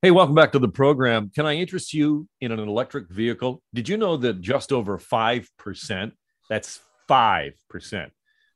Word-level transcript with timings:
Hey, 0.00 0.12
welcome 0.12 0.36
back 0.36 0.52
to 0.52 0.60
the 0.60 0.68
program. 0.68 1.28
Can 1.34 1.44
I 1.44 1.54
interest 1.54 1.92
you 1.92 2.28
in 2.40 2.52
an 2.52 2.60
electric 2.60 3.10
vehicle? 3.10 3.64
Did 3.74 3.88
you 3.88 3.96
know 3.96 4.16
that 4.18 4.40
just 4.40 4.70
over 4.70 4.96
5%, 4.96 6.12
that's 6.48 6.80
5% 7.10 8.10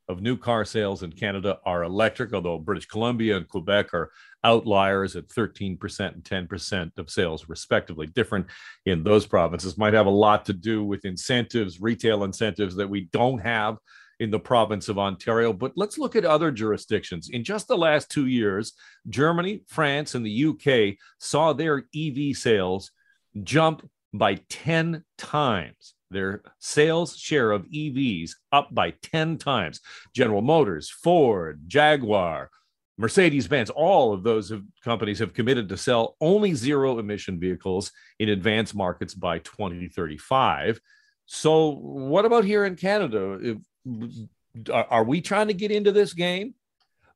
of 0.08 0.22
new 0.22 0.36
car 0.36 0.64
sales 0.64 1.02
in 1.02 1.10
Canada 1.10 1.58
are 1.66 1.82
electric, 1.82 2.32
although 2.32 2.60
British 2.60 2.86
Columbia 2.86 3.38
and 3.38 3.48
Quebec 3.48 3.92
are 3.92 4.12
outliers 4.44 5.16
at 5.16 5.26
13% 5.30 6.14
and 6.14 6.22
10% 6.22 6.96
of 6.96 7.10
sales, 7.10 7.48
respectively. 7.48 8.06
Different 8.06 8.46
in 8.86 9.02
those 9.02 9.26
provinces 9.26 9.76
might 9.76 9.94
have 9.94 10.06
a 10.06 10.10
lot 10.10 10.44
to 10.44 10.52
do 10.52 10.84
with 10.84 11.04
incentives, 11.04 11.80
retail 11.80 12.22
incentives 12.22 12.76
that 12.76 12.88
we 12.88 13.08
don't 13.12 13.40
have 13.40 13.78
in 14.22 14.30
the 14.30 14.38
province 14.38 14.88
of 14.88 15.00
Ontario. 15.00 15.52
But 15.52 15.72
let's 15.74 15.98
look 15.98 16.14
at 16.14 16.24
other 16.24 16.52
jurisdictions. 16.52 17.28
In 17.28 17.42
just 17.42 17.66
the 17.66 17.76
last 17.76 18.08
two 18.08 18.26
years, 18.26 18.72
Germany, 19.08 19.64
France, 19.66 20.14
and 20.14 20.24
the 20.24 20.46
UK 20.46 20.96
saw 21.18 21.52
their 21.52 21.84
EV 21.94 22.36
sales 22.36 22.92
jump 23.42 23.88
by 24.14 24.36
10 24.48 25.04
times. 25.18 25.94
Their 26.12 26.42
sales 26.60 27.16
share 27.16 27.50
of 27.50 27.66
EVs 27.66 28.32
up 28.52 28.72
by 28.72 28.92
10 29.02 29.38
times. 29.38 29.80
General 30.14 30.42
Motors, 30.42 30.88
Ford, 30.88 31.62
Jaguar, 31.66 32.50
Mercedes 32.98 33.48
Benz, 33.48 33.70
all 33.70 34.12
of 34.12 34.22
those 34.22 34.50
have, 34.50 34.62
companies 34.84 35.18
have 35.18 35.34
committed 35.34 35.68
to 35.70 35.76
sell 35.76 36.14
only 36.20 36.54
zero 36.54 37.00
emission 37.00 37.40
vehicles 37.40 37.90
in 38.20 38.28
advanced 38.28 38.76
markets 38.76 39.14
by 39.14 39.38
2035. 39.40 40.78
So, 41.26 41.70
what 41.70 42.26
about 42.26 42.44
here 42.44 42.64
in 42.66 42.76
Canada? 42.76 43.56
Are 44.70 45.04
we 45.04 45.20
trying 45.20 45.48
to 45.48 45.54
get 45.54 45.70
into 45.70 45.92
this 45.92 46.12
game? 46.12 46.54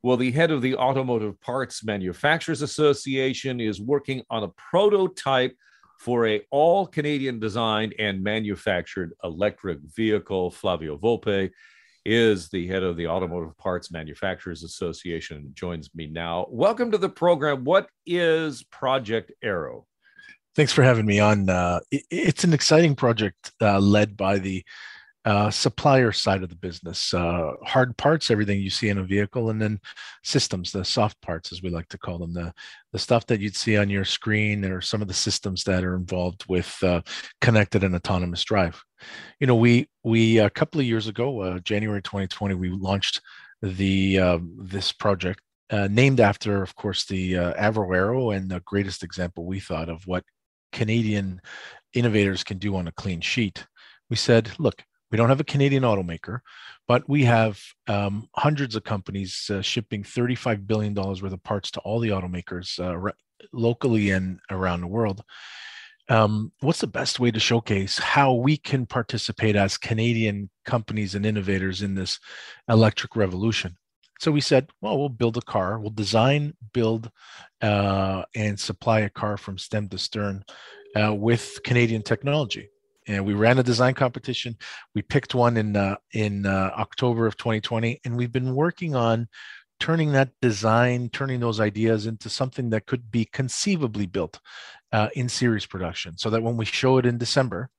Well, 0.02 0.16
the 0.16 0.30
head 0.30 0.50
of 0.50 0.62
the 0.62 0.76
Automotive 0.76 1.40
Parts 1.40 1.84
Manufacturers 1.84 2.62
Association 2.62 3.60
is 3.60 3.80
working 3.80 4.22
on 4.30 4.44
a 4.44 4.48
prototype 4.48 5.56
for 5.98 6.26
a 6.26 6.42
all 6.50 6.86
Canadian 6.86 7.40
designed 7.40 7.94
and 7.98 8.22
manufactured 8.22 9.12
electric 9.24 9.78
vehicle. 9.96 10.50
Flavio 10.50 10.96
Volpe 10.98 11.50
is 12.04 12.48
the 12.50 12.68
head 12.68 12.84
of 12.84 12.96
the 12.96 13.08
Automotive 13.08 13.56
Parts 13.56 13.90
Manufacturers 13.90 14.62
Association 14.62 15.50
joins 15.54 15.92
me 15.94 16.06
now. 16.06 16.46
Welcome 16.50 16.92
to 16.92 16.98
the 16.98 17.08
program. 17.08 17.64
What 17.64 17.88
is 18.06 18.62
Project 18.64 19.32
Arrow? 19.42 19.86
Thanks 20.54 20.72
for 20.72 20.82
having 20.82 21.04
me 21.04 21.18
on. 21.18 21.50
Uh, 21.50 21.80
it, 21.90 22.04
it's 22.10 22.44
an 22.44 22.52
exciting 22.52 22.94
project 22.94 23.50
uh, 23.60 23.80
led 23.80 24.16
by 24.16 24.38
the 24.38 24.64
uh, 25.26 25.50
supplier 25.50 26.12
side 26.12 26.44
of 26.44 26.48
the 26.48 26.56
business, 26.56 27.12
uh, 27.12 27.50
hard 27.64 27.96
parts, 27.96 28.30
everything 28.30 28.60
you 28.60 28.70
see 28.70 28.88
in 28.88 28.98
a 28.98 29.02
vehicle, 29.02 29.50
and 29.50 29.60
then 29.60 29.80
systems, 30.22 30.70
the 30.70 30.84
soft 30.84 31.20
parts, 31.20 31.50
as 31.52 31.62
we 31.62 31.68
like 31.68 31.88
to 31.88 31.98
call 31.98 32.16
them, 32.16 32.32
the, 32.32 32.54
the 32.92 32.98
stuff 32.98 33.26
that 33.26 33.40
you'd 33.40 33.56
see 33.56 33.76
on 33.76 33.90
your 33.90 34.04
screen, 34.04 34.64
or 34.64 34.80
some 34.80 35.02
of 35.02 35.08
the 35.08 35.14
systems 35.14 35.64
that 35.64 35.82
are 35.82 35.96
involved 35.96 36.44
with 36.48 36.80
uh, 36.84 37.02
connected 37.40 37.82
and 37.82 37.96
autonomous 37.96 38.44
drive. 38.44 38.80
You 39.40 39.48
know, 39.48 39.56
we 39.56 39.88
we 40.04 40.38
a 40.38 40.48
couple 40.48 40.80
of 40.80 40.86
years 40.86 41.08
ago, 41.08 41.40
uh, 41.40 41.58
January 41.58 42.02
2020, 42.02 42.54
we 42.54 42.70
launched 42.70 43.20
the 43.62 44.20
um, 44.20 44.56
this 44.62 44.92
project 44.92 45.40
uh, 45.70 45.88
named 45.90 46.20
after, 46.20 46.62
of 46.62 46.76
course, 46.76 47.04
the 47.04 47.36
uh, 47.36 47.54
Avro 47.54 47.94
Arrow, 47.94 48.30
and 48.30 48.48
the 48.48 48.60
greatest 48.60 49.02
example 49.02 49.44
we 49.44 49.58
thought 49.58 49.88
of 49.88 50.06
what 50.06 50.22
Canadian 50.72 51.40
innovators 51.94 52.44
can 52.44 52.58
do 52.58 52.76
on 52.76 52.86
a 52.86 52.92
clean 52.92 53.20
sheet. 53.20 53.66
We 54.08 54.14
said, 54.14 54.52
look, 54.58 54.84
we 55.10 55.16
don't 55.16 55.28
have 55.28 55.40
a 55.40 55.44
Canadian 55.44 55.84
automaker, 55.84 56.40
but 56.88 57.08
we 57.08 57.24
have 57.24 57.60
um, 57.86 58.28
hundreds 58.34 58.74
of 58.74 58.84
companies 58.84 59.50
uh, 59.50 59.62
shipping 59.62 60.02
$35 60.02 60.66
billion 60.66 60.94
worth 60.94 61.22
of 61.22 61.42
parts 61.42 61.70
to 61.72 61.80
all 61.80 62.00
the 62.00 62.08
automakers 62.08 62.78
uh, 62.84 62.96
re- 62.96 63.12
locally 63.52 64.10
and 64.10 64.40
around 64.50 64.80
the 64.80 64.86
world. 64.86 65.22
Um, 66.08 66.52
what's 66.60 66.80
the 66.80 66.86
best 66.86 67.18
way 67.18 67.32
to 67.32 67.40
showcase 67.40 67.98
how 67.98 68.32
we 68.32 68.56
can 68.56 68.86
participate 68.86 69.56
as 69.56 69.76
Canadian 69.76 70.50
companies 70.64 71.14
and 71.14 71.26
innovators 71.26 71.82
in 71.82 71.94
this 71.94 72.20
electric 72.68 73.16
revolution? 73.16 73.76
So 74.20 74.30
we 74.30 74.40
said, 74.40 74.70
well, 74.80 74.98
we'll 74.98 75.08
build 75.08 75.36
a 75.36 75.42
car, 75.42 75.78
we'll 75.78 75.90
design, 75.90 76.54
build, 76.72 77.10
uh, 77.60 78.22
and 78.34 78.58
supply 78.58 79.00
a 79.00 79.10
car 79.10 79.36
from 79.36 79.58
stem 79.58 79.88
to 79.88 79.98
stern 79.98 80.44
uh, 80.94 81.12
with 81.12 81.60
Canadian 81.64 82.02
technology 82.02 82.70
and 83.06 83.24
we 83.24 83.34
ran 83.34 83.58
a 83.58 83.62
design 83.62 83.94
competition. 83.94 84.56
We 84.94 85.02
picked 85.02 85.34
one 85.34 85.56
in 85.56 85.76
uh, 85.76 85.96
in 86.12 86.46
uh, 86.46 86.72
October 86.76 87.26
of 87.26 87.36
2020, 87.36 88.00
and 88.04 88.16
we've 88.16 88.32
been 88.32 88.54
working 88.54 88.94
on 88.94 89.28
turning 89.78 90.12
that 90.12 90.30
design, 90.40 91.08
turning 91.10 91.40
those 91.40 91.60
ideas 91.60 92.06
into 92.06 92.28
something 92.28 92.70
that 92.70 92.86
could 92.86 93.10
be 93.10 93.26
conceivably 93.26 94.06
built 94.06 94.40
uh, 94.92 95.08
in 95.14 95.28
series 95.28 95.66
production, 95.66 96.16
so 96.16 96.30
that 96.30 96.42
when 96.42 96.56
we 96.56 96.64
show 96.64 96.98
it 96.98 97.06
in 97.06 97.18
December, 97.18 97.70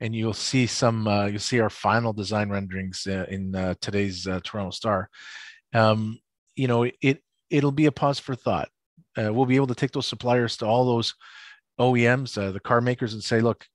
and 0.00 0.14
you'll 0.14 0.34
see 0.34 0.66
some, 0.66 1.06
uh, 1.08 1.26
you'll 1.26 1.38
see 1.38 1.60
our 1.60 1.70
final 1.70 2.12
design 2.12 2.50
renderings 2.50 3.06
uh, 3.06 3.24
in 3.28 3.54
uh, 3.54 3.74
today's 3.80 4.26
Toronto 4.44 4.70
Star. 4.70 5.08
Um, 5.72 6.18
you 6.54 6.68
know, 6.68 6.88
it 7.00 7.22
it'll 7.50 7.72
be 7.72 7.86
a 7.86 7.92
pause 7.92 8.18
for 8.18 8.34
thought. 8.34 8.68
we'll 9.16 9.46
be 9.46 9.56
able 9.56 9.68
to 9.68 9.74
take 9.74 9.92
those 9.92 10.06
suppliers 10.06 10.56
to 10.58 10.66
all 10.66 10.84
those 10.84 11.14
OEMs, 11.78 12.52
the 12.52 12.60
car 12.60 12.80
makers, 12.80 13.12
and 13.12 13.22
say, 13.22 13.40
look, 13.40 13.66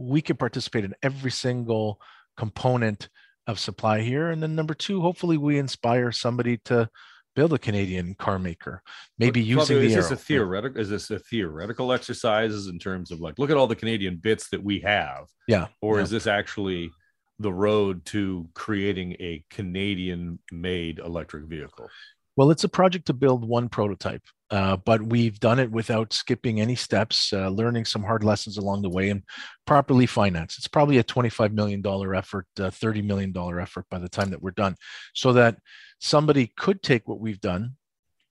we 0.00 0.22
can 0.22 0.36
participate 0.36 0.84
in 0.84 0.94
every 1.02 1.30
single 1.30 2.00
component 2.36 3.08
of 3.46 3.58
supply 3.58 4.00
here. 4.00 4.30
And 4.30 4.42
then 4.42 4.54
number 4.54 4.74
two, 4.74 5.00
hopefully 5.00 5.36
we 5.36 5.58
inspire 5.58 6.12
somebody 6.12 6.58
to 6.64 6.88
build 7.36 7.52
a 7.52 7.58
Canadian 7.58 8.14
car 8.14 8.38
maker, 8.38 8.82
maybe 9.18 9.40
but, 9.40 9.46
using 9.46 9.78
the 9.78 9.84
is 9.84 9.94
this 9.94 10.10
a 10.10 10.16
theoretical 10.16 10.80
is 10.80 10.88
this 10.88 11.10
a 11.10 11.18
theoretical 11.18 11.92
exercises 11.92 12.66
in 12.66 12.78
terms 12.78 13.10
of 13.10 13.20
like 13.20 13.38
look 13.38 13.50
at 13.50 13.56
all 13.56 13.66
the 13.66 13.76
Canadian 13.76 14.16
bits 14.16 14.48
that 14.50 14.62
we 14.62 14.80
have? 14.80 15.26
Yeah. 15.46 15.68
Or 15.80 15.96
yeah. 15.96 16.04
is 16.04 16.10
this 16.10 16.26
actually 16.26 16.90
the 17.38 17.52
road 17.52 18.04
to 18.06 18.48
creating 18.54 19.12
a 19.20 19.44
Canadian 19.50 20.38
made 20.50 20.98
electric 20.98 21.44
vehicle? 21.44 21.88
Well, 22.36 22.50
it's 22.50 22.64
a 22.64 22.68
project 22.68 23.06
to 23.06 23.12
build 23.12 23.46
one 23.46 23.68
prototype, 23.68 24.22
uh, 24.50 24.76
but 24.76 25.02
we've 25.02 25.38
done 25.38 25.58
it 25.58 25.70
without 25.70 26.12
skipping 26.12 26.60
any 26.60 26.74
steps, 26.74 27.32
uh, 27.32 27.48
learning 27.48 27.84
some 27.84 28.02
hard 28.02 28.24
lessons 28.24 28.58
along 28.58 28.82
the 28.82 28.90
way, 28.90 29.10
and 29.10 29.22
properly 29.66 30.06
financed. 30.06 30.58
It's 30.58 30.68
probably 30.68 30.98
a 30.98 31.04
$25 31.04 31.52
million 31.52 31.82
effort, 32.14 32.46
uh, 32.58 32.70
$30 32.70 33.04
million 33.04 33.32
effort 33.60 33.86
by 33.90 33.98
the 33.98 34.08
time 34.08 34.30
that 34.30 34.42
we're 34.42 34.50
done, 34.50 34.74
so 35.14 35.32
that 35.34 35.56
somebody 36.00 36.52
could 36.56 36.82
take 36.82 37.06
what 37.06 37.20
we've 37.20 37.40
done 37.40 37.76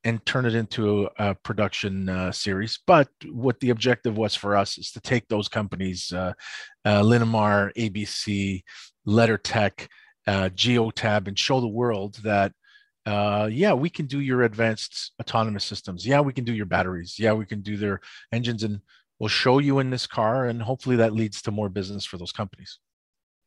and 0.04 0.26
turn 0.26 0.46
it 0.46 0.56
into 0.56 1.10
a, 1.18 1.36
production 1.36 2.10
uh, 2.10 2.32
series. 2.32 2.80
But 2.86 3.10
what 3.32 3.60
the 3.60 3.70
objective 3.70 4.18
was 4.18 4.36
for 4.36 4.56
us 4.56 4.78
is 4.78 4.92
to 4.92 5.02
take 5.02 5.28
those 5.28 5.48
companies, 5.48 6.12
uh, 6.12 6.34
uh, 6.86 7.02
Linamar, 7.02 7.74
ABC, 7.76 8.64
LeddarTech, 9.08 9.88
uh, 10.28 10.50
Geotab, 10.50 11.28
and 11.28 11.38
show 11.38 11.60
the 11.60 11.68
world 11.68 12.16
that 12.24 12.54
uh, 13.06 13.50
yeah, 13.52 13.74
we 13.74 13.90
can 13.90 14.06
do 14.06 14.20
your 14.20 14.44
advanced 14.44 15.14
autonomous 15.20 15.64
systems. 15.64 16.06
Yeah, 16.06 16.22
we 16.22 16.34
can 16.34 16.44
do 16.44 16.54
your 16.54 16.66
batteries. 16.66 17.18
Yeah, 17.18 17.34
we 17.34 17.46
can 17.46 17.62
do 17.62 17.78
their 17.78 18.02
engines, 18.32 18.64
and 18.64 18.82
we'll 19.20 19.30
show 19.30 19.60
you 19.60 19.80
in 19.80 19.90
this 19.90 20.08
car, 20.08 20.46
and 20.46 20.62
hopefully 20.62 20.98
that 20.98 21.14
leads 21.14 21.42
to 21.44 21.52
more 21.52 21.70
business 21.70 22.06
for 22.06 22.18
those 22.18 22.32
companies. 22.32 22.80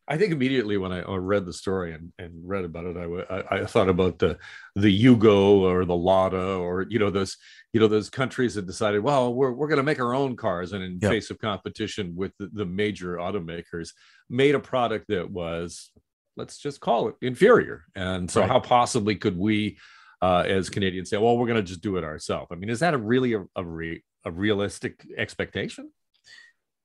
I 0.08 0.18
think 0.18 0.32
immediately 0.32 0.76
when 0.76 0.92
I, 0.92 1.02
read 1.14 1.46
the 1.46 1.52
story 1.52 1.94
and, 1.94 2.12
and 2.18 2.32
read 2.42 2.64
about 2.64 2.86
it, 2.86 2.96
I, 2.96 3.34
I, 3.34 3.60
I, 3.60 3.66
thought 3.66 3.88
about 3.88 4.18
the 4.18 4.36
the 4.74 5.04
Yugo 5.04 5.60
or 5.60 5.84
the 5.84 5.96
Lada 5.96 6.56
or 6.56 6.86
you 6.90 6.98
know 6.98 7.08
those 7.08 7.36
you 7.72 7.78
know 7.78 7.86
those 7.86 8.10
countries 8.10 8.56
that 8.56 8.66
decided, 8.66 9.02
well, 9.02 9.32
we're 9.32 9.52
we're 9.52 9.68
going 9.68 9.78
to 9.78 9.84
make 9.84 10.00
our 10.00 10.12
own 10.12 10.34
cars, 10.34 10.72
and 10.72 10.82
in 10.82 10.98
yep. 11.00 11.10
face 11.10 11.30
of 11.30 11.38
competition 11.38 12.16
with 12.16 12.32
the, 12.38 12.50
the 12.52 12.66
major 12.66 13.16
automakers, 13.16 13.90
made 14.28 14.56
a 14.56 14.60
product 14.60 15.06
that 15.08 15.30
was 15.30 15.92
let's 16.36 16.58
just 16.58 16.80
call 16.80 17.08
it 17.08 17.16
inferior. 17.20 17.84
And 17.94 18.30
so, 18.30 18.40
right. 18.40 18.50
how 18.50 18.60
possibly 18.60 19.16
could 19.16 19.38
we, 19.38 19.78
uh, 20.20 20.44
as 20.46 20.70
Canadians, 20.70 21.10
say, 21.10 21.16
well, 21.16 21.36
we're 21.36 21.46
going 21.46 21.62
to 21.62 21.62
just 21.62 21.82
do 21.82 21.96
it 21.96 22.04
ourselves? 22.04 22.48
I 22.50 22.56
mean, 22.56 22.70
is 22.70 22.80
that 22.80 22.94
a 22.94 22.98
really 22.98 23.34
a, 23.34 23.44
a, 23.56 23.64
re, 23.64 24.02
a 24.24 24.30
realistic 24.30 25.06
expectation? 25.16 25.90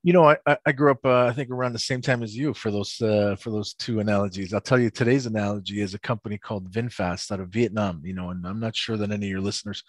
You 0.03 0.13
know, 0.13 0.29
I, 0.29 0.57
I 0.65 0.71
grew 0.71 0.91
up, 0.91 1.05
uh, 1.05 1.25
I 1.25 1.33
think, 1.33 1.49
around 1.49 1.73
the 1.73 1.79
same 1.79 2.01
time 2.01 2.23
as 2.23 2.35
you 2.35 2.53
for 2.53 2.71
those 2.71 3.01
uh, 3.01 3.35
for 3.39 3.49
those 3.49 3.73
two 3.73 3.99
analogies. 3.99 4.53
I'll 4.53 4.61
tell 4.61 4.79
you, 4.79 4.89
today's 4.89 5.25
analogy 5.25 5.81
is 5.81 5.93
a 5.93 5.99
company 5.99 6.37
called 6.37 6.71
VinFast 6.71 7.31
out 7.31 7.41
of 7.41 7.49
Vietnam. 7.49 8.01
You 8.05 8.13
know, 8.13 8.29
and 8.29 8.45
I'm 8.47 8.59
not 8.59 8.75
sure 8.75 8.95
that 8.95 9.11
any 9.11 9.25
of 9.25 9.31
your 9.31 9.41
listeners 9.41 9.83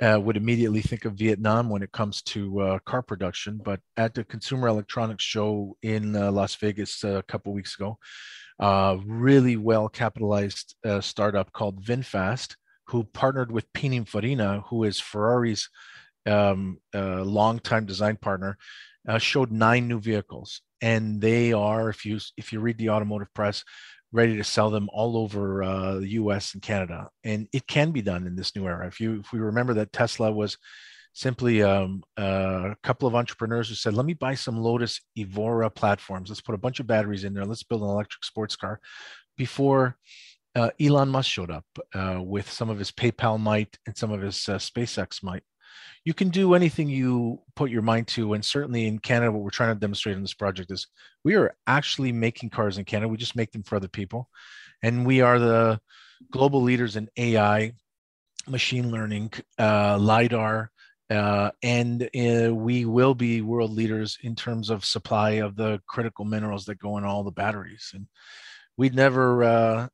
uh, 0.00 0.18
would 0.20 0.36
immediately 0.36 0.80
think 0.80 1.04
of 1.04 1.14
Vietnam 1.14 1.68
when 1.68 1.82
it 1.82 1.92
comes 1.92 2.22
to 2.22 2.60
uh, 2.60 2.78
car 2.80 3.02
production. 3.02 3.60
But 3.62 3.80
at 3.96 4.14
the 4.14 4.24
Consumer 4.24 4.68
Electronics 4.68 5.24
Show 5.24 5.76
in 5.82 6.16
uh, 6.16 6.32
Las 6.32 6.54
Vegas 6.56 7.04
a 7.04 7.22
couple 7.28 7.52
weeks 7.52 7.76
ago, 7.76 7.98
uh, 8.60 8.96
really 9.04 9.56
well 9.56 9.88
capitalized 9.88 10.74
uh, 10.84 11.00
startup 11.00 11.52
called 11.52 11.84
VinFast, 11.84 12.56
who 12.88 13.04
partnered 13.04 13.50
with 13.50 13.72
Pininfarina, 13.72 14.62
who 14.68 14.84
is 14.84 15.00
Ferrari's 15.00 15.68
um, 16.26 16.78
uh, 16.94 17.22
longtime 17.22 17.86
design 17.86 18.16
partner, 18.16 18.56
uh, 19.08 19.18
showed 19.18 19.50
nine 19.50 19.88
new 19.88 20.00
vehicles, 20.00 20.62
and 20.80 21.20
they 21.20 21.52
are, 21.52 21.90
if 21.90 22.04
you 22.04 22.18
if 22.36 22.52
you 22.52 22.60
read 22.60 22.78
the 22.78 22.90
automotive 22.90 23.32
press, 23.34 23.64
ready 24.12 24.36
to 24.36 24.44
sell 24.44 24.70
them 24.70 24.88
all 24.92 25.16
over 25.16 25.62
uh, 25.62 25.94
the 25.96 26.10
U.S. 26.10 26.54
and 26.54 26.62
Canada. 26.62 27.08
And 27.24 27.48
it 27.52 27.66
can 27.66 27.90
be 27.90 28.00
done 28.00 28.26
in 28.26 28.36
this 28.36 28.54
new 28.54 28.66
era. 28.66 28.86
If 28.86 29.00
you 29.00 29.20
if 29.20 29.32
we 29.32 29.40
remember 29.40 29.74
that 29.74 29.92
Tesla 29.92 30.30
was 30.32 30.56
simply 31.14 31.62
um, 31.62 32.02
a 32.16 32.76
couple 32.82 33.08
of 33.08 33.14
entrepreneurs 33.14 33.68
who 33.68 33.76
said, 33.76 33.94
let 33.94 34.04
me 34.04 34.14
buy 34.14 34.34
some 34.34 34.58
Lotus 34.58 35.00
Evora 35.16 35.70
platforms. 35.70 36.28
Let's 36.28 36.40
put 36.40 36.56
a 36.56 36.58
bunch 36.58 36.80
of 36.80 36.86
batteries 36.86 37.24
in 37.24 37.32
there. 37.32 37.46
Let's 37.46 37.62
build 37.62 37.82
an 37.82 37.88
electric 37.88 38.24
sports 38.24 38.56
car 38.56 38.80
before 39.36 39.96
uh, 40.56 40.70
Elon 40.80 41.08
Musk 41.08 41.30
showed 41.30 41.50
up 41.50 41.64
uh, 41.94 42.20
with 42.20 42.50
some 42.50 42.68
of 42.68 42.78
his 42.78 42.90
PayPal 42.90 43.40
might 43.40 43.78
and 43.86 43.96
some 43.96 44.10
of 44.10 44.20
his 44.20 44.48
uh, 44.48 44.56
SpaceX 44.56 45.22
might. 45.22 45.44
You 46.04 46.14
can 46.14 46.28
do 46.28 46.54
anything 46.54 46.88
you 46.88 47.40
put 47.56 47.70
your 47.70 47.82
mind 47.82 48.08
to. 48.08 48.34
And 48.34 48.44
certainly 48.44 48.86
in 48.86 48.98
Canada, 48.98 49.32
what 49.32 49.42
we're 49.42 49.50
trying 49.50 49.74
to 49.74 49.80
demonstrate 49.80 50.16
in 50.16 50.22
this 50.22 50.34
project 50.34 50.70
is 50.70 50.88
we 51.24 51.34
are 51.34 51.56
actually 51.66 52.12
making 52.12 52.50
cars 52.50 52.76
in 52.76 52.84
Canada. 52.84 53.08
We 53.08 53.16
just 53.16 53.36
make 53.36 53.52
them 53.52 53.62
for 53.62 53.76
other 53.76 53.88
people. 53.88 54.28
And 54.82 55.06
we 55.06 55.20
are 55.20 55.38
the 55.38 55.80
global 56.30 56.60
leaders 56.60 56.96
in 56.96 57.08
AI, 57.16 57.72
machine 58.46 58.90
learning, 58.90 59.32
uh, 59.58 59.96
LIDAR, 59.98 60.70
uh, 61.10 61.50
and 61.62 62.02
uh, 62.02 62.54
we 62.54 62.84
will 62.84 63.14
be 63.14 63.42
world 63.42 63.72
leaders 63.72 64.18
in 64.22 64.34
terms 64.34 64.70
of 64.70 64.84
supply 64.84 65.32
of 65.32 65.56
the 65.56 65.80
critical 65.86 66.24
minerals 66.24 66.64
that 66.66 66.78
go 66.78 66.96
in 66.98 67.04
all 67.04 67.22
the 67.24 67.30
batteries. 67.30 67.90
And 67.94 68.06
we'd 68.76 68.94
never, 68.94 69.44
uh, 69.44 69.88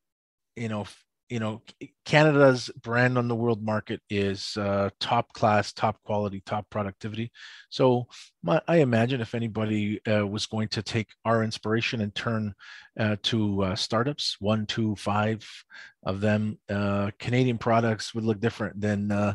you 0.56 0.68
know, 0.68 0.86
you 1.30 1.38
know, 1.38 1.62
Canada's 2.04 2.70
brand 2.82 3.16
on 3.16 3.28
the 3.28 3.36
world 3.36 3.64
market 3.64 4.00
is 4.10 4.56
uh, 4.56 4.90
top 4.98 5.32
class, 5.32 5.72
top 5.72 6.02
quality, 6.02 6.42
top 6.44 6.68
productivity. 6.70 7.30
So 7.70 8.08
my, 8.42 8.60
I 8.66 8.78
imagine 8.78 9.20
if 9.20 9.36
anybody 9.36 10.04
uh, 10.06 10.26
was 10.26 10.46
going 10.46 10.68
to 10.68 10.82
take 10.82 11.08
our 11.24 11.44
inspiration 11.44 12.00
and 12.00 12.12
turn 12.12 12.52
uh, 12.98 13.16
to 13.22 13.62
uh, 13.62 13.74
startups, 13.76 14.36
one, 14.40 14.66
two, 14.66 14.96
five 14.96 15.48
of 16.02 16.20
them, 16.20 16.58
uh, 16.68 17.12
Canadian 17.20 17.58
products 17.58 18.12
would 18.12 18.24
look 18.24 18.40
different 18.40 18.80
than 18.80 19.12
uh, 19.12 19.34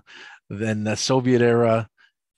than 0.49 0.83
the 0.83 0.97
Soviet 0.97 1.41
era 1.41 1.89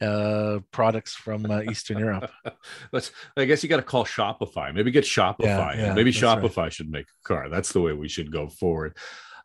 uh, 0.01 0.60
products 0.71 1.15
from 1.15 1.50
uh, 1.50 1.62
Eastern 1.63 1.98
Europe. 1.98 2.30
Let's. 2.92 3.12
I 3.36 3.45
guess 3.45 3.63
you 3.63 3.69
got 3.69 3.77
to 3.77 3.81
call 3.81 4.06
Shopify. 4.06 4.74
Maybe 4.74 4.92
get 4.92 5.03
Shopify. 5.03 5.39
Yeah, 5.39 5.75
yeah, 5.75 5.94
Maybe 5.94 6.12
Shopify 6.12 6.57
right. 6.57 6.74
should 6.74 6.92
make 6.92 7.07
a 7.07 7.27
car. 7.27 7.50
That's 7.50 7.71
the 7.71 7.81
way 7.81 7.94
we 7.94 8.07
should 8.07 8.31
go 8.31 8.48
forward. 8.48 8.95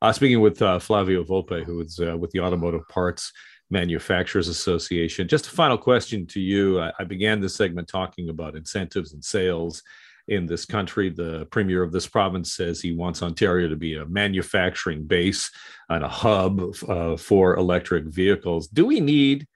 Uh, 0.02 0.12
speaking 0.12 0.40
with 0.40 0.60
uh, 0.60 0.81
Flavio 0.81 1.22
Volpe, 1.22 1.62
who 1.62 1.81
is 1.81 2.00
uh, 2.00 2.19
with 2.19 2.32
the 2.32 2.40
Automotive 2.40 2.88
Parts 2.88 3.32
Manufacturers 3.70 4.49
Association. 4.49 5.28
Just 5.28 5.46
a 5.46 5.50
final 5.50 5.78
question 5.78 6.26
to 6.26 6.40
you. 6.40 6.81
I, 6.81 6.93
I 6.99 7.04
began 7.04 7.40
this 7.40 7.54
segment 7.54 7.87
talking 7.87 8.28
about 8.28 8.56
incentives 8.56 9.12
and 9.12 9.25
sales 9.25 9.84
in 10.26 10.44
this 10.44 10.64
country. 10.64 11.08
The 11.08 11.46
premier 11.52 11.84
of 11.84 11.93
this 11.93 12.08
province 12.08 12.52
says 12.52 12.81
he 12.81 12.90
wants 12.90 13.22
Ontario 13.22 13.69
to 13.69 13.76
be 13.76 13.94
a 13.94 14.04
manufacturing 14.06 15.04
base 15.04 15.52
and 15.88 16.02
a 16.02 16.08
hub 16.08 16.60
uh, 16.88 17.16
for 17.16 17.55
electric 17.55 18.06
vehicles. 18.06 18.66
Do 18.66 18.84
we 18.84 18.98
need, 18.98 19.46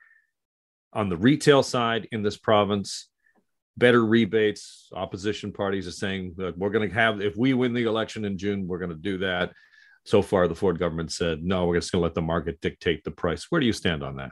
on 0.93 1.09
the 1.09 1.17
retail 1.17 1.65
side 1.65 2.07
in 2.13 2.23
this 2.23 2.37
province, 2.37 3.09
better 3.77 4.07
rebates? 4.07 4.91
Opposition 4.95 5.51
parties 5.51 5.89
are 5.89 5.91
saying 5.91 6.35
that 6.37 6.57
we're 6.57 6.71
going 6.71 6.89
to 6.89 6.95
have, 6.95 7.21
if 7.21 7.37
we 7.37 7.53
win 7.53 7.75
the 7.75 7.83
election 7.83 8.25
in 8.25 8.39
June, 8.39 8.69
we're 8.69 8.79
going 8.79 8.91
to 8.91 8.97
do 8.97 9.19
that. 9.19 9.53
So 10.07 10.23
far, 10.23 10.47
the 10.47 10.55
Ford 10.55 10.79
government 10.79 11.11
said, 11.11 11.43
no, 11.43 11.67
we're 11.67 11.75
just 11.75 11.91
going 11.91 12.01
to 12.01 12.05
let 12.05 12.15
the 12.15 12.23
market 12.23 12.61
dictate 12.61 13.03
the 13.03 13.11
price. 13.11 13.47
Where 13.51 13.61
do 13.61 13.67
you 13.67 13.73
stand 13.73 14.05
on 14.05 14.17
that? 14.17 14.31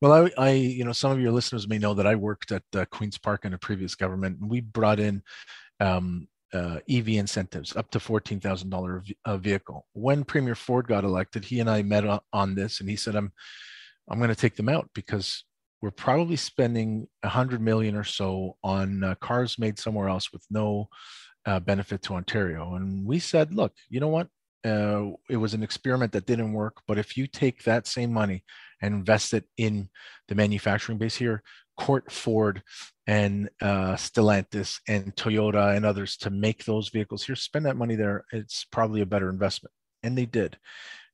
Well, 0.00 0.12
I, 0.12 0.30
I, 0.40 0.50
you 0.52 0.84
know, 0.84 0.92
some 0.92 1.10
of 1.10 1.20
your 1.20 1.32
listeners 1.32 1.66
may 1.66 1.78
know 1.78 1.92
that 1.94 2.06
I 2.06 2.14
worked 2.14 2.52
at 2.52 2.62
uh, 2.76 2.84
Queens 2.84 3.18
Park 3.18 3.44
in 3.44 3.52
a 3.52 3.58
previous 3.58 3.96
government, 3.96 4.38
and 4.40 4.48
we 4.48 4.60
brought 4.60 5.00
in 5.00 5.22
um, 5.80 6.28
uh, 6.54 6.78
EV 6.88 7.08
incentives 7.08 7.74
up 7.74 7.90
to 7.90 8.00
fourteen 8.00 8.38
thousand 8.38 8.70
dollar 8.70 9.02
a 9.24 9.36
vehicle. 9.36 9.86
When 9.92 10.22
Premier 10.22 10.54
Ford 10.54 10.86
got 10.86 11.02
elected, 11.02 11.44
he 11.44 11.58
and 11.58 11.68
I 11.68 11.82
met 11.82 12.04
on 12.32 12.54
this, 12.54 12.78
and 12.78 12.88
he 12.88 12.94
said, 12.94 13.16
"I'm, 13.16 13.32
I'm 14.08 14.18
going 14.18 14.30
to 14.30 14.36
take 14.36 14.54
them 14.54 14.68
out 14.68 14.88
because 14.94 15.44
we're 15.82 15.90
probably 15.90 16.36
spending 16.36 17.08
a 17.24 17.28
hundred 17.28 17.60
million 17.60 17.96
or 17.96 18.04
so 18.04 18.56
on 18.62 19.02
uh, 19.02 19.14
cars 19.16 19.58
made 19.58 19.80
somewhere 19.80 20.08
else 20.08 20.32
with 20.32 20.44
no 20.48 20.88
uh, 21.44 21.58
benefit 21.58 22.02
to 22.02 22.14
Ontario." 22.14 22.76
And 22.76 23.04
we 23.04 23.18
said, 23.18 23.52
"Look, 23.52 23.74
you 23.90 23.98
know 23.98 24.08
what? 24.08 24.28
Uh, 24.64 25.10
it 25.30 25.36
was 25.36 25.54
an 25.54 25.62
experiment 25.62 26.12
that 26.12 26.26
didn't 26.26 26.52
work. 26.52 26.82
But 26.86 26.98
if 26.98 27.16
you 27.16 27.26
take 27.26 27.64
that 27.64 27.86
same 27.86 28.12
money 28.12 28.44
and 28.82 28.94
invest 28.94 29.34
it 29.34 29.44
in 29.56 29.88
the 30.28 30.34
manufacturing 30.34 30.98
base 30.98 31.16
here, 31.16 31.42
Court 31.76 32.10
Ford 32.10 32.62
and 33.06 33.48
uh, 33.62 33.94
Stellantis 33.94 34.80
and 34.88 35.14
Toyota 35.14 35.76
and 35.76 35.86
others 35.86 36.16
to 36.18 36.30
make 36.30 36.64
those 36.64 36.88
vehicles 36.88 37.24
here, 37.24 37.36
spend 37.36 37.66
that 37.66 37.76
money 37.76 37.94
there. 37.94 38.24
It's 38.32 38.64
probably 38.64 39.00
a 39.00 39.06
better 39.06 39.30
investment. 39.30 39.72
And 40.02 40.18
they 40.18 40.26
did. 40.26 40.58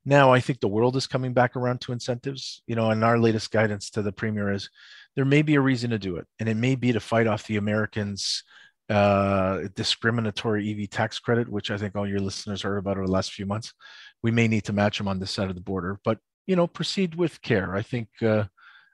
Now, 0.06 0.32
I 0.32 0.40
think 0.40 0.60
the 0.60 0.68
world 0.68 0.96
is 0.96 1.06
coming 1.06 1.32
back 1.32 1.56
around 1.56 1.80
to 1.82 1.92
incentives. 1.92 2.62
You 2.66 2.76
know, 2.76 2.90
and 2.90 3.04
our 3.04 3.18
latest 3.18 3.50
guidance 3.50 3.90
to 3.90 4.02
the 4.02 4.12
premier 4.12 4.52
is 4.52 4.68
there 5.16 5.24
may 5.24 5.42
be 5.42 5.54
a 5.54 5.60
reason 5.60 5.90
to 5.90 5.98
do 5.98 6.16
it, 6.16 6.26
and 6.40 6.48
it 6.48 6.56
may 6.56 6.74
be 6.74 6.92
to 6.92 7.00
fight 7.00 7.26
off 7.26 7.46
the 7.46 7.56
Americans' 7.56 8.42
uh, 8.90 9.60
discriminatory 9.74 10.70
EV 10.70 10.90
tax 10.90 11.18
credit, 11.18 11.48
which 11.48 11.70
I 11.70 11.78
think 11.78 11.96
all 11.96 12.06
your 12.06 12.20
listeners 12.20 12.62
heard 12.62 12.78
about 12.78 12.96
over 12.96 13.06
the 13.06 13.12
last 13.12 13.32
few 13.32 13.46
months. 13.46 13.72
We 14.22 14.30
may 14.30 14.48
need 14.48 14.64
to 14.64 14.72
match 14.72 14.98
them 14.98 15.08
on 15.08 15.18
this 15.18 15.30
side 15.30 15.48
of 15.48 15.54
the 15.54 15.60
border, 15.62 16.00
but 16.04 16.18
you 16.46 16.56
know, 16.56 16.66
proceed 16.66 17.14
with 17.14 17.40
care. 17.42 17.74
I 17.74 17.82
think 17.82 18.08
uh, 18.22 18.44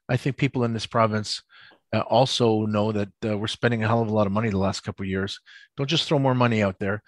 I 0.09 0.17
think 0.17 0.37
people 0.37 0.65
in 0.65 0.73
this 0.73 0.87
province 0.87 1.43
uh, 1.93 2.01
also 2.01 2.67
know 2.67 2.93
that 2.93 3.09
uh, 3.25 3.37
we're 3.37 3.49
spending 3.49 3.83
a 3.83 3.89
hell 3.89 4.03
of 4.03 4.09
a 4.09 4.13
lot 4.13 4.27
of 4.27 4.33
money 4.33 4.49
the 4.49 4.59
last 4.59 4.81
couple 4.81 5.05
of 5.05 5.09
years. 5.09 5.41
Don't 5.77 5.89
just 5.89 6.07
throw 6.07 6.19
more 6.19 6.35
money 6.35 6.63
out 6.63 6.79
there. 6.79 7.03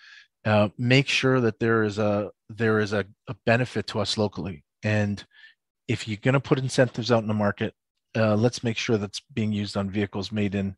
Uh, 0.44 0.68
make 0.76 1.06
sure 1.06 1.40
that 1.40 1.60
there 1.60 1.84
is 1.84 1.98
a 1.98 2.30
there 2.48 2.80
is 2.80 2.92
a, 2.92 3.04
a, 3.28 3.36
benefit 3.46 3.86
to 3.86 4.00
us 4.00 4.18
locally. 4.18 4.64
And 4.82 5.24
if 5.86 6.08
you're 6.08 6.18
going 6.20 6.34
to 6.34 6.40
put 6.40 6.58
incentives 6.58 7.12
out 7.12 7.22
in 7.22 7.28
the 7.28 7.34
market, 7.34 7.74
uh, 8.16 8.34
let's 8.34 8.64
make 8.64 8.76
sure 8.76 8.98
that's 8.98 9.20
being 9.32 9.52
used 9.52 9.76
on 9.76 9.88
vehicles 9.88 10.32
made 10.32 10.56
in 10.56 10.74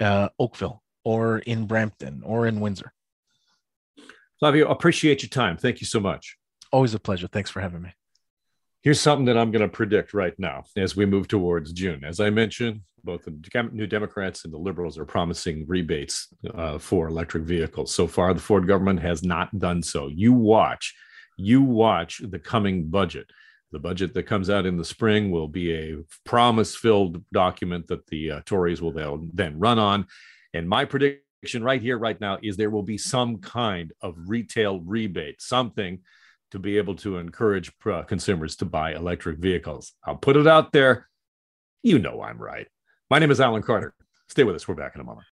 uh, 0.00 0.28
Oakville 0.40 0.82
or 1.06 1.38
in 1.38 1.66
Brampton 1.66 2.20
or 2.24 2.48
in 2.48 2.58
Windsor. 2.58 2.92
Flavio, 4.40 4.68
appreciate 4.68 5.22
your 5.22 5.30
time. 5.30 5.56
Thank 5.56 5.80
you 5.80 5.86
so 5.86 6.00
much. 6.00 6.36
Always 6.72 6.94
a 6.94 6.98
pleasure. 6.98 7.28
Thanks 7.28 7.48
for 7.48 7.60
having 7.60 7.80
me. 7.80 7.90
Here's 8.82 9.00
something 9.00 9.24
that 9.26 9.38
I'm 9.38 9.52
going 9.52 9.62
to 9.62 9.68
predict 9.68 10.14
right 10.14 10.34
now 10.36 10.64
as 10.76 10.96
we 10.96 11.06
move 11.06 11.28
towards 11.28 11.72
June. 11.72 12.04
As 12.04 12.18
I 12.18 12.30
mentioned, 12.30 12.80
both 13.04 13.24
the 13.24 13.70
New 13.72 13.86
Democrats 13.86 14.44
and 14.44 14.52
the 14.52 14.58
Liberals 14.58 14.98
are 14.98 15.04
promising 15.04 15.64
rebates 15.68 16.26
uh, 16.52 16.76
for 16.78 17.06
electric 17.06 17.44
vehicles. 17.44 17.94
So 17.94 18.08
far, 18.08 18.34
the 18.34 18.40
Ford 18.40 18.66
government 18.66 19.00
has 19.00 19.22
not 19.22 19.56
done 19.56 19.84
so. 19.84 20.08
You 20.08 20.32
watch, 20.32 20.92
you 21.36 21.62
watch 21.62 22.20
the 22.24 22.40
coming 22.40 22.88
budget. 22.88 23.30
The 23.70 23.78
budget 23.78 24.12
that 24.14 24.24
comes 24.24 24.50
out 24.50 24.66
in 24.66 24.76
the 24.76 24.84
spring 24.84 25.30
will 25.30 25.48
be 25.48 25.72
a 25.72 25.98
promise 26.24 26.74
filled 26.74 27.24
document 27.32 27.86
that 27.86 28.06
the 28.08 28.32
uh, 28.32 28.40
Tories 28.44 28.82
will 28.82 29.28
then 29.32 29.58
run 29.60 29.78
on. 29.78 30.06
And 30.56 30.66
my 30.66 30.86
prediction 30.86 31.62
right 31.62 31.82
here, 31.82 31.98
right 31.98 32.18
now, 32.18 32.38
is 32.42 32.56
there 32.56 32.70
will 32.70 32.82
be 32.82 32.96
some 32.96 33.38
kind 33.38 33.92
of 34.00 34.16
retail 34.26 34.80
rebate, 34.80 35.42
something 35.42 36.00
to 36.50 36.58
be 36.58 36.78
able 36.78 36.94
to 36.96 37.18
encourage 37.18 37.70
uh, 37.84 38.02
consumers 38.04 38.56
to 38.56 38.64
buy 38.64 38.94
electric 38.94 39.38
vehicles. 39.38 39.92
I'll 40.02 40.16
put 40.16 40.36
it 40.36 40.46
out 40.46 40.72
there. 40.72 41.08
You 41.82 41.98
know 41.98 42.22
I'm 42.22 42.38
right. 42.38 42.66
My 43.10 43.18
name 43.18 43.30
is 43.30 43.40
Alan 43.40 43.62
Carter. 43.62 43.94
Stay 44.28 44.44
with 44.44 44.56
us. 44.56 44.66
We're 44.66 44.74
back 44.74 44.94
in 44.94 45.02
a 45.02 45.04
moment. 45.04 45.26